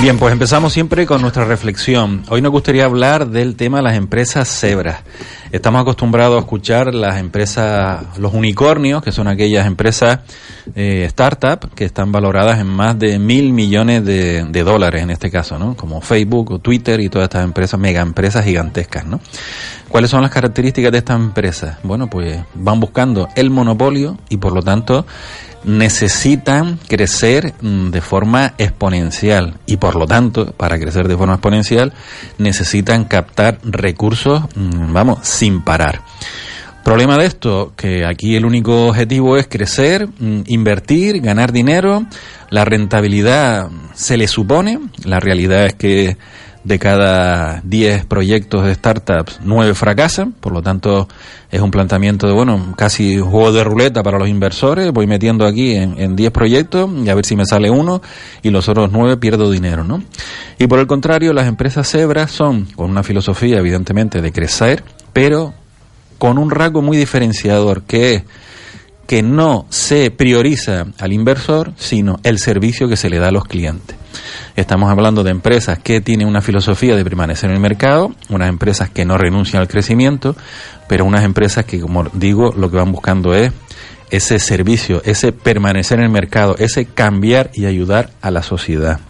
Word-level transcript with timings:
Bien, 0.00 0.18
pues 0.18 0.32
empezamos 0.32 0.72
siempre 0.72 1.06
con 1.06 1.22
nuestra 1.22 1.44
reflexión. 1.44 2.24
Hoy 2.28 2.42
nos 2.42 2.52
gustaría 2.52 2.84
hablar 2.84 3.28
del 3.28 3.56
tema 3.56 3.78
de 3.78 3.84
las 3.84 3.94
empresas 3.94 4.48
cebras. 4.48 5.02
Estamos 5.50 5.80
acostumbrados 5.80 6.36
a 6.36 6.40
escuchar 6.40 6.94
las 6.94 7.18
empresas, 7.18 8.18
los 8.18 8.34
unicornios, 8.34 9.02
que 9.02 9.12
son 9.12 9.28
aquellas 9.28 9.66
empresas 9.66 10.18
eh, 10.74 11.04
startup 11.06 11.72
que 11.74 11.84
están 11.84 12.12
valoradas 12.12 12.58
en 12.58 12.66
más 12.66 12.98
de 12.98 13.18
mil 13.18 13.52
millones 13.52 14.04
de, 14.04 14.44
de, 14.44 14.64
dólares 14.64 15.02
en 15.02 15.10
este 15.10 15.30
caso, 15.30 15.58
¿no? 15.58 15.76
Como 15.76 16.00
Facebook 16.00 16.50
o 16.50 16.58
Twitter 16.58 17.00
y 17.00 17.08
todas 17.08 17.26
estas 17.26 17.44
empresas, 17.44 17.78
mega 17.78 18.02
empresas 18.02 18.44
gigantescas, 18.44 19.06
¿no? 19.06 19.20
¿Cuáles 19.88 20.10
son 20.10 20.22
las 20.22 20.32
características 20.32 20.90
de 20.90 20.98
estas 20.98 21.16
empresas? 21.16 21.78
Bueno, 21.84 22.10
pues 22.10 22.40
van 22.54 22.80
buscando 22.80 23.28
el 23.36 23.48
monopolio 23.48 24.18
y 24.28 24.38
por 24.38 24.52
lo 24.52 24.60
tanto 24.60 25.06
necesitan 25.64 26.78
crecer 26.88 27.54
mm, 27.60 27.90
de 27.90 28.00
forma 28.00 28.54
exponencial. 28.58 29.54
Y 29.66 29.76
por 29.76 29.96
lo 29.96 30.06
tanto, 30.06 30.52
para 30.52 30.78
crecer 30.78 31.08
de 31.08 31.16
forma 31.16 31.34
exponencial, 31.34 31.92
necesitan 32.38 33.04
captar 33.04 33.58
recursos, 33.64 34.42
mm, 34.54 34.92
vamos, 34.92 35.18
sin 35.22 35.62
parar. 35.62 36.02
Problema 36.84 37.16
de 37.16 37.24
esto, 37.24 37.72
que 37.76 38.04
aquí 38.04 38.36
el 38.36 38.44
único 38.44 38.88
objetivo 38.88 39.38
es 39.38 39.48
crecer, 39.48 40.06
mm, 40.06 40.42
invertir, 40.46 41.20
ganar 41.22 41.50
dinero, 41.50 42.04
la 42.50 42.66
rentabilidad 42.66 43.70
se 43.94 44.18
le 44.18 44.28
supone, 44.28 44.78
la 45.02 45.18
realidad 45.18 45.64
es 45.64 45.74
que 45.74 46.18
de 46.64 46.78
cada 46.78 47.60
10 47.62 48.06
proyectos 48.06 48.64
de 48.64 48.74
startups, 48.74 49.40
9 49.44 49.74
fracasan, 49.74 50.32
por 50.32 50.52
lo 50.52 50.62
tanto 50.62 51.06
es 51.50 51.60
un 51.60 51.70
planteamiento 51.70 52.26
de, 52.26 52.32
bueno, 52.32 52.74
casi 52.76 53.18
juego 53.18 53.52
de 53.52 53.62
ruleta 53.62 54.02
para 54.02 54.18
los 54.18 54.28
inversores, 54.28 54.90
voy 54.90 55.06
metiendo 55.06 55.46
aquí 55.46 55.74
en, 55.74 56.00
en 56.00 56.16
10 56.16 56.32
proyectos 56.32 56.90
y 57.04 57.08
a 57.10 57.14
ver 57.14 57.26
si 57.26 57.36
me 57.36 57.44
sale 57.44 57.70
uno 57.70 58.00
y 58.42 58.50
los 58.50 58.68
otros 58.68 58.90
9 58.90 59.18
pierdo 59.18 59.50
dinero, 59.50 59.84
¿no? 59.84 60.02
Y 60.58 60.66
por 60.66 60.78
el 60.78 60.86
contrario, 60.86 61.32
las 61.34 61.46
empresas 61.46 61.88
cebras 61.88 62.30
son, 62.30 62.64
con 62.74 62.90
una 62.90 63.02
filosofía 63.02 63.58
evidentemente 63.58 64.22
de 64.22 64.32
crecer, 64.32 64.82
pero 65.12 65.52
con 66.18 66.38
un 66.38 66.50
rasgo 66.50 66.80
muy 66.80 66.96
diferenciador 66.96 67.82
que 67.82 68.14
es 68.14 68.22
que 69.06 69.22
no 69.22 69.66
se 69.68 70.10
prioriza 70.10 70.86
al 70.98 71.12
inversor, 71.12 71.72
sino 71.76 72.18
el 72.22 72.38
servicio 72.38 72.88
que 72.88 72.96
se 72.96 73.10
le 73.10 73.18
da 73.18 73.28
a 73.28 73.32
los 73.32 73.44
clientes. 73.44 73.96
Estamos 74.56 74.90
hablando 74.90 75.22
de 75.22 75.30
empresas 75.30 75.78
que 75.78 76.00
tienen 76.00 76.28
una 76.28 76.40
filosofía 76.40 76.96
de 76.96 77.04
permanecer 77.04 77.50
en 77.50 77.56
el 77.56 77.62
mercado, 77.62 78.14
unas 78.28 78.48
empresas 78.48 78.90
que 78.90 79.04
no 79.04 79.18
renuncian 79.18 79.60
al 79.60 79.68
crecimiento, 79.68 80.36
pero 80.88 81.04
unas 81.04 81.24
empresas 81.24 81.64
que, 81.64 81.80
como 81.80 82.04
digo, 82.12 82.52
lo 82.56 82.70
que 82.70 82.76
van 82.76 82.92
buscando 82.92 83.34
es 83.34 83.52
ese 84.10 84.38
servicio, 84.38 85.02
ese 85.04 85.32
permanecer 85.32 85.98
en 85.98 86.04
el 86.04 86.10
mercado, 86.10 86.56
ese 86.58 86.86
cambiar 86.86 87.50
y 87.54 87.66
ayudar 87.66 88.10
a 88.22 88.30
la 88.30 88.42
sociedad. 88.42 89.00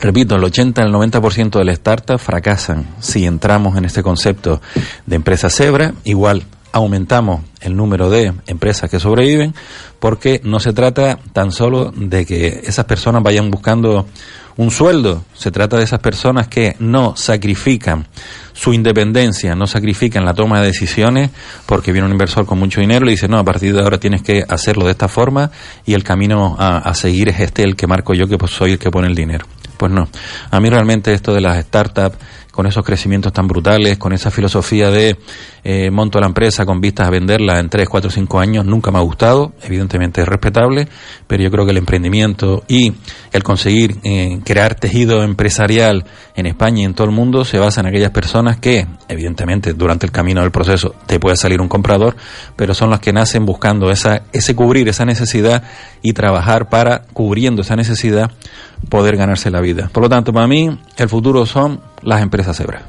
Repito, 0.00 0.36
el 0.36 0.44
80 0.44 0.82
el 0.82 0.92
90% 0.92 1.58
de 1.58 1.64
las 1.64 1.76
startups 1.78 2.22
fracasan 2.22 2.86
si 3.00 3.24
entramos 3.24 3.76
en 3.76 3.84
este 3.84 4.02
concepto 4.02 4.60
de 5.06 5.16
empresa 5.16 5.50
cebra, 5.50 5.94
igual 6.04 6.44
aumentamos 6.72 7.42
el 7.60 7.76
número 7.76 8.10
de 8.10 8.32
empresas 8.46 8.90
que 8.90 9.00
sobreviven 9.00 9.54
porque 9.98 10.40
no 10.44 10.60
se 10.60 10.72
trata 10.72 11.18
tan 11.32 11.50
solo 11.50 11.92
de 11.94 12.24
que 12.24 12.62
esas 12.64 12.84
personas 12.84 13.22
vayan 13.22 13.50
buscando 13.50 14.06
un 14.56 14.72
sueldo, 14.72 15.24
se 15.34 15.52
trata 15.52 15.76
de 15.76 15.84
esas 15.84 16.00
personas 16.00 16.48
que 16.48 16.74
no 16.80 17.14
sacrifican 17.16 18.08
su 18.52 18.72
independencia, 18.72 19.54
no 19.54 19.68
sacrifican 19.68 20.24
la 20.24 20.34
toma 20.34 20.60
de 20.60 20.66
decisiones 20.66 21.30
porque 21.64 21.92
viene 21.92 22.06
un 22.06 22.12
inversor 22.12 22.44
con 22.44 22.58
mucho 22.58 22.80
dinero 22.80 23.04
y 23.04 23.06
le 23.06 23.10
dice, 23.12 23.28
no, 23.28 23.38
a 23.38 23.44
partir 23.44 23.72
de 23.72 23.80
ahora 23.80 23.98
tienes 23.98 24.22
que 24.22 24.44
hacerlo 24.48 24.84
de 24.84 24.92
esta 24.92 25.06
forma 25.06 25.52
y 25.86 25.94
el 25.94 26.02
camino 26.02 26.56
a, 26.58 26.78
a 26.78 26.94
seguir 26.94 27.28
es 27.28 27.38
este, 27.38 27.62
el 27.62 27.76
que 27.76 27.86
marco 27.86 28.14
yo, 28.14 28.26
que 28.26 28.36
pues 28.36 28.50
soy 28.50 28.72
el 28.72 28.78
que 28.80 28.90
pone 28.90 29.06
el 29.06 29.14
dinero. 29.14 29.46
Pues 29.76 29.92
no, 29.92 30.08
a 30.50 30.58
mí 30.58 30.68
realmente 30.68 31.12
esto 31.12 31.32
de 31.32 31.40
las 31.40 31.64
startups 31.64 32.18
con 32.58 32.66
esos 32.66 32.84
crecimientos 32.84 33.32
tan 33.32 33.46
brutales, 33.46 33.98
con 33.98 34.12
esa 34.12 34.32
filosofía 34.32 34.90
de 34.90 35.16
eh, 35.62 35.92
monto 35.92 36.18
la 36.18 36.26
empresa 36.26 36.66
con 36.66 36.80
vistas 36.80 37.06
a 37.06 37.10
venderla 37.10 37.60
en 37.60 37.68
3, 37.68 37.88
4, 37.88 38.10
5 38.10 38.40
años, 38.40 38.66
nunca 38.66 38.90
me 38.90 38.98
ha 38.98 39.02
gustado, 39.02 39.52
evidentemente 39.62 40.22
es 40.22 40.26
respetable, 40.26 40.88
pero 41.28 41.44
yo 41.44 41.52
creo 41.52 41.64
que 41.64 41.70
el 41.70 41.76
emprendimiento 41.76 42.64
y 42.66 42.94
el 43.30 43.44
conseguir 43.44 43.98
eh, 44.02 44.40
crear 44.44 44.74
tejido 44.74 45.22
empresarial 45.22 46.04
en 46.34 46.46
España 46.46 46.82
y 46.82 46.84
en 46.86 46.94
todo 46.94 47.06
el 47.06 47.14
mundo 47.14 47.44
se 47.44 47.60
basa 47.60 47.80
en 47.80 47.86
aquellas 47.86 48.10
personas 48.10 48.56
que, 48.56 48.88
evidentemente, 49.06 49.72
durante 49.74 50.06
el 50.06 50.10
camino 50.10 50.40
del 50.40 50.50
proceso 50.50 50.96
te 51.06 51.20
puede 51.20 51.36
salir 51.36 51.60
un 51.60 51.68
comprador, 51.68 52.16
pero 52.56 52.74
son 52.74 52.90
las 52.90 52.98
que 52.98 53.12
nacen 53.12 53.46
buscando 53.46 53.88
esa, 53.92 54.22
ese 54.32 54.56
cubrir 54.56 54.88
esa 54.88 55.04
necesidad 55.04 55.62
y 56.02 56.12
trabajar 56.12 56.68
para, 56.68 57.02
cubriendo 57.12 57.62
esa 57.62 57.76
necesidad, 57.76 58.32
poder 58.88 59.16
ganarse 59.16 59.48
la 59.48 59.60
vida. 59.60 59.90
Por 59.92 60.02
lo 60.02 60.08
tanto, 60.08 60.32
para 60.32 60.48
mí, 60.48 60.76
el 60.96 61.08
futuro 61.08 61.46
son 61.46 61.80
las 62.02 62.22
empresas 62.22 62.58
hebras. 62.60 62.82